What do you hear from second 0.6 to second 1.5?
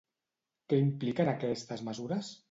Què impliquen